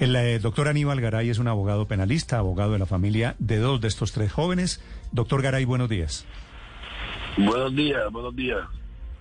[0.00, 3.82] El eh, doctor Aníbal Garay es un abogado penalista, abogado de la familia de dos
[3.82, 4.82] de estos tres jóvenes.
[5.12, 6.26] Doctor Garay, buenos días.
[7.36, 8.60] Buenos días, buenos días.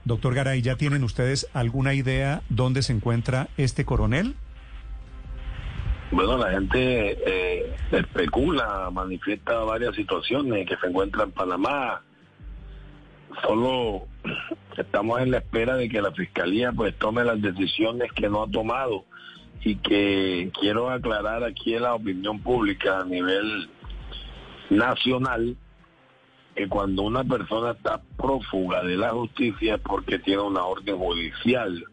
[0.06, 4.36] Doctor Garay, ¿ya tienen ustedes alguna idea dónde se encuentra este coronel?
[6.12, 12.02] Bueno, la gente eh, especula, manifiesta varias situaciones que se encuentra en Panamá.
[13.46, 14.08] Solo
[14.78, 18.48] estamos en la espera de que la fiscalía pues tome las decisiones que no ha
[18.48, 19.04] tomado
[19.64, 23.70] y que quiero aclarar aquí en la opinión pública a nivel
[24.70, 25.58] nacional
[26.56, 31.86] que cuando una persona está prófuga de la justicia es porque tiene una orden judicial.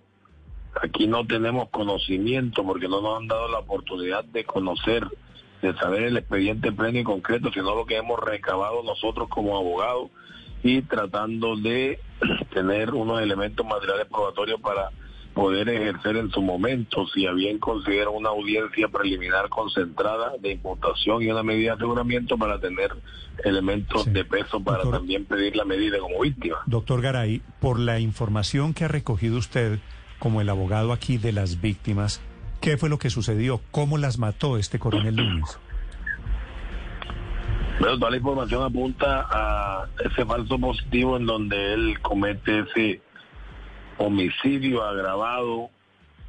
[0.83, 5.07] Aquí no tenemos conocimiento porque no nos han dado la oportunidad de conocer,
[5.63, 10.11] de saber el expediente pleno y concreto, sino lo que hemos recabado nosotros como abogados
[10.63, 12.01] y tratando de
[12.53, 14.91] tener unos elementos materiales probatorios para
[15.37, 21.31] poder ejercer en su momento, si bien considera una audiencia preliminar concentrada de imputación y
[21.31, 22.91] una medida de aseguramiento para tener
[23.45, 24.11] elementos Sí.
[24.13, 26.57] de peso para Doctor- también pedir la medida como víctima.
[26.65, 29.79] Doctor Garay, por la información que ha recogido usted
[30.19, 32.23] como el abogado aquí de las víctimas,
[32.63, 33.61] ¿qué fue lo que sucedió?
[33.71, 35.59] ¿Cómo las mató este coronel Núñez?
[37.79, 43.03] Bueno, toda la información apunta a ese falso positivo en donde él comete ese
[43.99, 45.71] homicidio agravado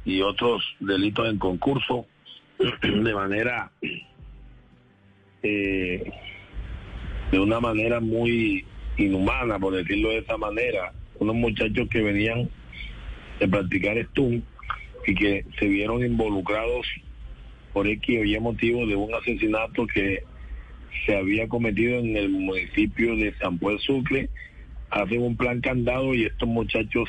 [0.04, 2.06] y otros delitos en concurso
[2.82, 3.70] de manera
[5.42, 6.12] eh,
[7.30, 8.64] de una manera muy
[8.96, 10.92] inhumana, por decirlo de esa manera.
[11.18, 12.48] Unos muchachos que venían
[13.38, 14.42] de practicar stun
[15.06, 16.86] y que se vieron involucrados
[17.72, 20.22] por X o Y motivo de un asesinato que
[21.06, 24.28] se había cometido en el municipio de San Pueblo Sucre,
[24.90, 27.08] hacen un plan candado y estos muchachos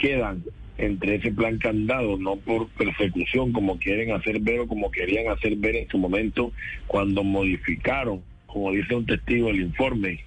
[0.00, 0.42] quedan
[0.78, 5.56] entre ese plan candado, no por persecución como quieren hacer ver o como querían hacer
[5.56, 6.52] ver en su momento
[6.86, 10.24] cuando modificaron, como dice un testigo, el informe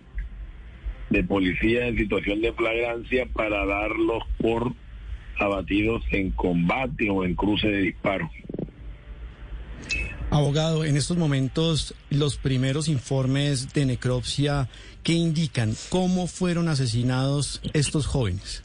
[1.09, 4.73] de policía en situación de flagrancia para darlos por
[5.39, 8.29] abatidos en combate o en cruce de disparos.
[10.29, 14.69] Abogado, en estos momentos los primeros informes de necropsia
[15.03, 18.62] que indican cómo fueron asesinados estos jóvenes.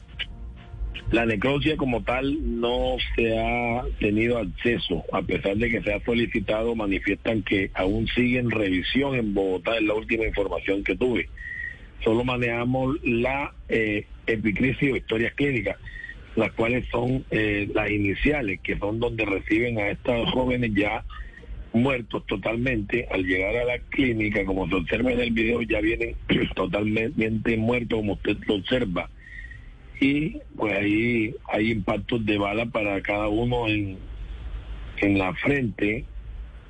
[1.11, 5.99] La necropsia como tal no se ha tenido acceso, a pesar de que se ha
[6.05, 11.27] solicitado, manifiestan que aún sigue en revisión en Bogotá, es la última información que tuve.
[12.03, 15.77] Solo manejamos la eh, epicrisis o historias clínicas,
[16.35, 21.03] las cuales son eh, las iniciales, que son donde reciben a estos jóvenes ya
[21.73, 23.07] muertos totalmente.
[23.09, 26.15] Al llegar a la clínica, como se observa en el video, ya vienen
[26.55, 29.09] totalmente muertos, como usted lo observa
[29.99, 33.97] y pues ahí hay impactos de bala para cada uno en,
[34.97, 36.05] en la frente,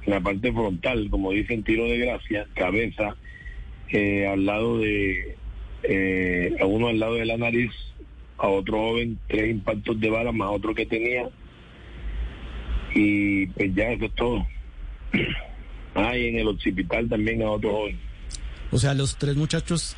[0.05, 3.15] en la parte frontal, como dicen tiro de gracia, cabeza,
[3.91, 5.35] eh, al lado de,
[5.83, 7.71] eh, a uno al lado de la nariz,
[8.37, 11.29] a otro joven, tres impactos de bala más otro que tenía,
[12.95, 14.45] y pues ya eso es todo.
[15.95, 17.99] Ah, y en el occipital también a otro joven.
[18.71, 19.97] O sea, los tres muchachos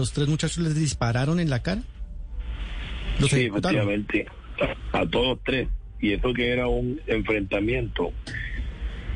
[0.00, 1.82] Los tres muchachos les dispararon en la cara.
[3.20, 3.90] Los Sí, ejecutaron.
[3.90, 4.26] efectivamente,
[4.92, 5.68] a, todos tres.
[6.00, 8.12] Y eso que era un enfrentamiento.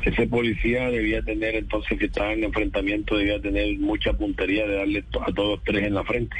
[0.03, 5.03] Ese policía debía tener, entonces, que estaba en enfrentamiento, debía tener mucha puntería de darle
[5.25, 6.35] a todos tres en la frente.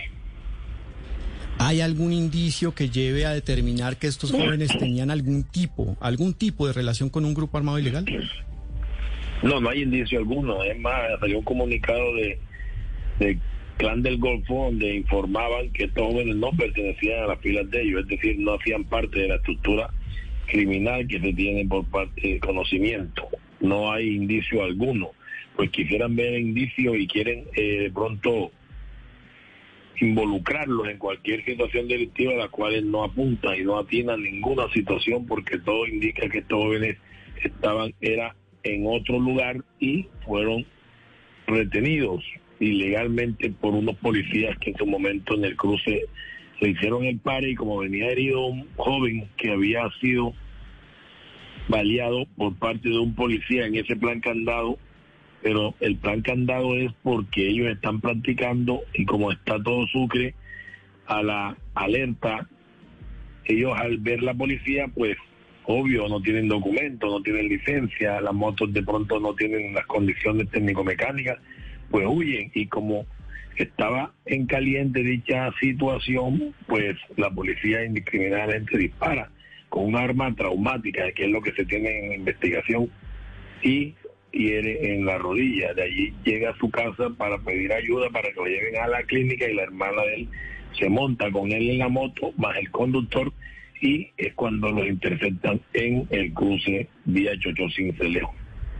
[1.57, 6.67] ¿Hay algún indicio que lleve a determinar que estos jóvenes tenían algún tipo, algún tipo
[6.67, 8.05] de relación con un grupo armado ilegal?
[9.41, 10.63] No, no hay indicio alguno.
[10.63, 12.37] Es más, salió un comunicado de,
[13.19, 13.39] de
[13.77, 18.01] Clan del Golfo donde informaban que estos jóvenes no pertenecían a las filas de ellos,
[18.01, 19.89] es decir, no hacían parte de la estructura
[20.47, 23.27] criminal que se tiene por parte de conocimiento.
[23.59, 25.11] No hay indicio alguno.
[25.55, 28.51] Pues quisieran ver indicios y quieren eh, de pronto
[29.99, 35.25] involucrarlos en cualquier situación delictiva a la cual no apuntan y no atinan ninguna situación
[35.25, 36.97] porque todo indica que estos jóvenes
[37.41, 40.65] estaban era en otro lugar y fueron
[41.47, 42.23] retenidos
[42.59, 46.05] ilegalmente por unos policías que en su momento en el cruce
[46.61, 50.33] le hicieron el pare y como venía herido un joven que había sido
[51.67, 54.77] baleado por parte de un policía en ese plan candado,
[55.41, 60.33] pero el plan candado es porque ellos están practicando y como está todo Sucre
[61.07, 62.47] a la alerta,
[63.45, 65.17] ellos al ver la policía pues
[65.67, 70.49] obvio, no tienen documentos, no tienen licencia, las motos de pronto no tienen las condiciones
[70.51, 71.39] técnico-mecánicas,
[71.95, 73.05] pues huyen y como
[73.55, 79.31] estaba en caliente dicha situación, pues la policía indiscriminadamente dispara
[79.69, 82.89] con un arma traumática, que es lo que se tiene en investigación,
[83.63, 83.95] y
[84.33, 85.73] hiere en la rodilla.
[85.73, 89.01] De allí llega a su casa para pedir ayuda para que lo lleven a la
[89.03, 90.29] clínica y la hermana de él
[90.77, 93.31] se monta con él en la moto, más el conductor,
[93.79, 98.35] y es cuando los interceptan en el cruce vía Chocho Cincelejo.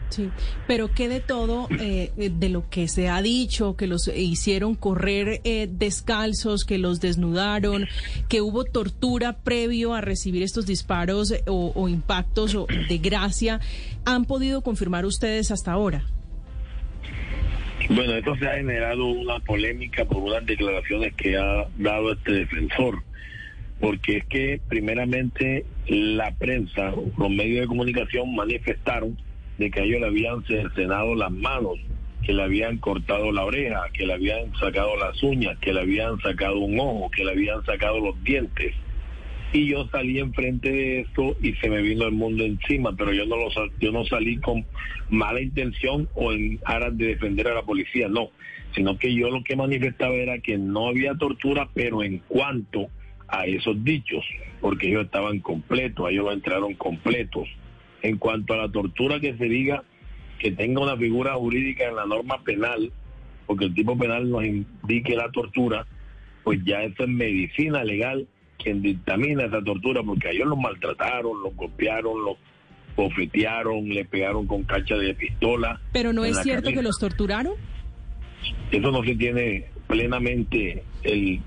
[0.09, 0.29] Sí,
[0.67, 5.41] pero ¿qué de todo eh, de lo que se ha dicho, que los hicieron correr
[5.43, 7.87] eh, descalzos, que los desnudaron,
[8.29, 13.59] que hubo tortura previo a recibir estos disparos eh, o, o impactos o de gracia,
[14.05, 16.05] han podido confirmar ustedes hasta ahora?
[17.89, 23.03] Bueno, esto se ha generado una polémica por unas declaraciones que ha dado este defensor,
[23.79, 29.17] porque es que primeramente la prensa, los medios de comunicación manifestaron
[29.57, 31.79] de que ellos le habían cercenado las manos,
[32.23, 36.19] que le habían cortado la oreja, que le habían sacado las uñas, que le habían
[36.19, 38.73] sacado un ojo, que le habían sacado los dientes.
[39.53, 43.25] Y yo salí enfrente de esto y se me vino el mundo encima, pero yo
[43.25, 43.49] no lo
[43.79, 44.65] yo no salí con
[45.09, 48.31] mala intención o en aras de defender a la policía, no,
[48.73, 52.89] sino que yo lo que manifestaba era que no había tortura, pero en cuanto
[53.27, 54.25] a esos dichos,
[54.59, 57.47] porque ellos estaban completos, ellos entraron completos
[58.01, 59.83] en cuanto a la tortura que se diga
[60.39, 62.91] que tenga una figura jurídica en la norma penal,
[63.45, 65.85] porque el tipo penal nos indique la tortura,
[66.43, 68.27] pues ya eso es medicina legal
[68.57, 72.37] quien dictamina esa tortura, porque a ellos los maltrataron, los golpearon, los
[72.95, 75.79] bofetearon, le pegaron con cacha de pistola.
[75.91, 77.53] Pero no es cierto que los torturaron.
[78.71, 81.41] Eso no se tiene plenamente el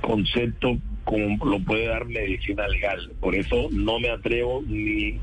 [0.00, 3.12] concepto como lo puede dar medicina legal.
[3.20, 5.18] Por eso no me atrevo ni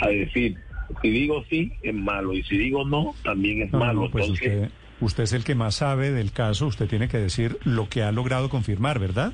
[0.00, 0.56] a decir,
[1.02, 4.10] si digo sí, es malo, y si digo no, también es malo.
[4.10, 4.70] pues usted,
[5.00, 8.12] usted es el que más sabe del caso, usted tiene que decir lo que ha
[8.12, 9.32] logrado confirmar, ¿verdad?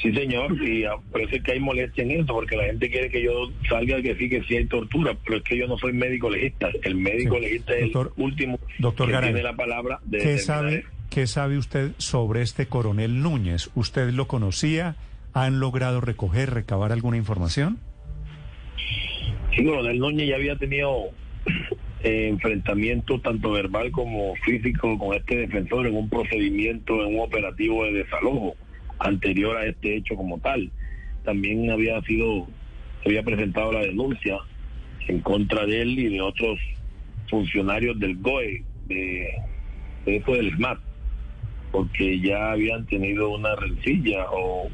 [0.00, 3.50] Sí, señor, y parece que hay molestia en eso, porque la gente quiere que yo
[3.68, 6.68] salga que sí, que sí hay tortura, pero es que yo no soy médico legista.
[6.82, 11.26] El médico legista es el último doctor que tiene la palabra de ¿qué sabe, ¿Qué
[11.26, 13.70] sabe usted sobre este coronel Núñez?
[13.74, 14.94] ¿Usted lo conocía?
[15.32, 17.78] ¿Han logrado recoger, recabar alguna información?
[19.58, 21.10] Sí, coronel Núñez ya había tenido
[22.04, 27.84] eh, enfrentamiento tanto verbal como físico con este defensor en un procedimiento, en un operativo
[27.84, 28.54] de desalojo
[29.00, 30.70] anterior a este hecho como tal.
[31.24, 32.46] También había sido,
[33.04, 34.36] había presentado la denuncia
[35.08, 36.60] en contra de él y de otros
[37.28, 39.28] funcionarios del GOE, de,
[40.06, 40.78] eso del SMAT,
[41.72, 44.68] porque ya habían tenido una rencilla o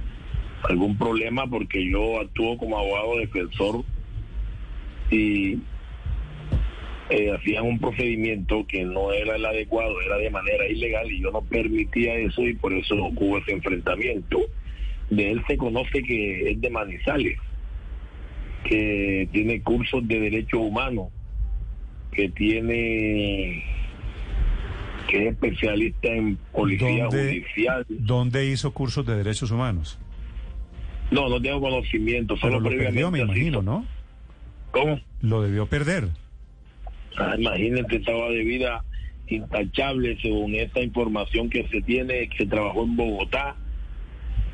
[0.68, 3.82] algún problema porque yo actúo como abogado defensor
[5.10, 5.58] y
[7.10, 11.30] eh, hacían un procedimiento que no era el adecuado, era de manera ilegal y yo
[11.30, 14.40] no permitía eso y por eso hubo ese enfrentamiento.
[15.10, 17.38] De él se conoce que es de Manizales,
[18.64, 21.08] que tiene cursos de derechos humanos,
[22.10, 23.62] que tiene
[25.08, 27.84] que es especialista en policía judicial.
[27.88, 29.98] ¿Dónde hizo cursos de derechos humanos?
[31.10, 33.86] No, no tengo conocimiento, solo lo perdió, me imagino, ¿no?
[34.74, 35.00] ¿Cómo?
[35.22, 36.08] Lo debió perder.
[37.16, 38.84] Ah, imagínate, estaba de vida
[39.28, 43.54] intachable según esta información que se tiene, que trabajó en Bogotá,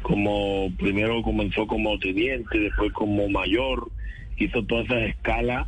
[0.02, 3.90] como primero comenzó como teniente, después como mayor,
[4.36, 5.66] hizo toda esa escala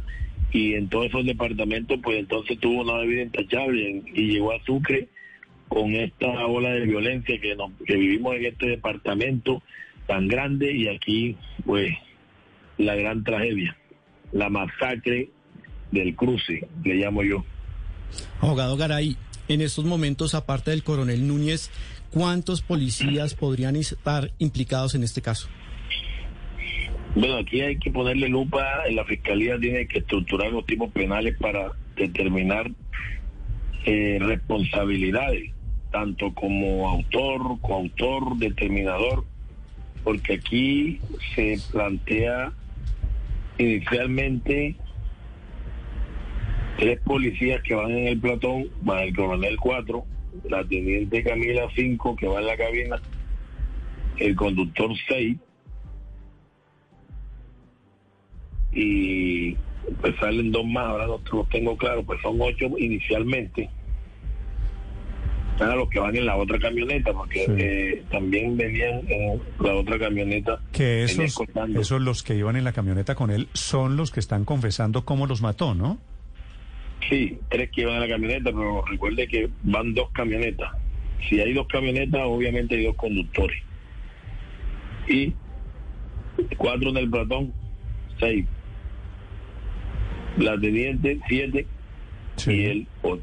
[0.53, 5.09] y en todos esos departamentos pues entonces tuvo una vida intachable y llegó a Sucre
[5.69, 9.63] con esta ola de violencia que, nos, que vivimos en este departamento
[10.07, 11.95] tan grande y aquí pues
[12.77, 13.77] la gran tragedia,
[14.33, 15.31] la masacre
[15.91, 17.45] del cruce, le llamo yo.
[18.41, 19.17] Abogado Garay,
[19.49, 21.71] en estos momentos, aparte del coronel Núñez,
[22.11, 25.49] ¿cuántos policías podrían estar implicados en este caso?
[27.15, 31.73] Bueno, aquí hay que ponerle lupa, la fiscalía tiene que estructurar los tipos penales para
[31.95, 32.71] determinar
[33.85, 35.51] eh, responsabilidades,
[35.91, 39.27] tanto como autor, coautor, determinador,
[40.05, 41.01] porque aquí
[41.35, 42.53] se plantea
[43.59, 44.77] inicialmente
[46.79, 50.05] tres policías que van en el platón, más el coronel 4,
[50.49, 52.97] la teniente Camila 5 que va en la cabina,
[54.19, 55.37] el conductor 6
[58.73, 59.55] y
[60.01, 63.69] pues salen dos más, ahora no los tengo claro, pues son ocho inicialmente.
[65.62, 69.99] A los que van en la otra camioneta, porque eh, también venían en la otra
[69.99, 70.61] camioneta.
[70.73, 71.37] Que esos,
[71.78, 75.26] esos los que iban en la camioneta con él son los que están confesando cómo
[75.26, 75.99] los mató, ¿no?
[77.09, 80.71] Sí, tres que iban en la camioneta, pero recuerde que van dos camionetas.
[81.28, 83.62] Si hay dos camionetas, obviamente hay dos conductores.
[85.09, 85.35] Y
[86.57, 87.52] cuatro en el platón,
[88.19, 88.47] seis
[90.38, 91.66] la teniente 7
[92.47, 93.23] y el 8.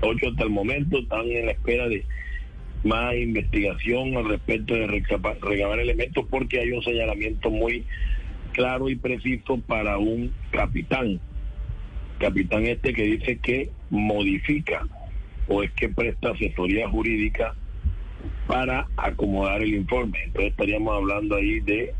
[0.00, 2.04] 8 hasta el momento están en la espera de
[2.84, 7.84] más investigación al respecto de recabar elementos porque hay un señalamiento muy
[8.52, 11.20] claro y preciso para un capitán.
[12.18, 14.86] Capitán este que dice que modifica
[15.48, 17.54] o es que presta asesoría jurídica
[18.46, 20.18] para acomodar el informe.
[20.24, 21.94] Entonces estaríamos hablando ahí de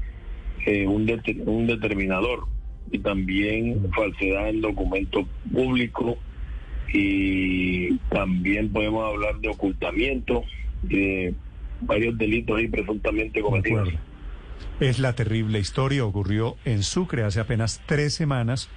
[0.67, 1.09] eh, un,
[1.47, 2.47] un determinador
[2.91, 6.19] y también falsedad en documento público
[6.93, 10.43] y también podemos hablar de ocultamiento
[10.83, 11.35] de
[11.81, 13.89] varios delitos ahí presuntamente cometidos.
[14.81, 18.69] Es la terrible historia, ocurrió en Sucre hace apenas tres semanas,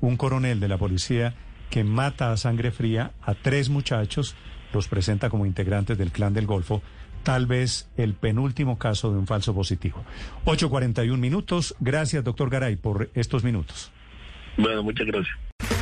[0.00, 1.34] un coronel de la policía
[1.70, 4.36] que mata a sangre fría a tres muchachos,
[4.72, 6.82] los presenta como integrantes del clan del Golfo,
[7.22, 10.04] tal vez el penúltimo caso de un falso positivo.
[10.44, 11.74] 8.41 minutos.
[11.80, 13.92] Gracias, doctor Garay, por estos minutos.
[14.56, 15.81] Bueno, muchas gracias.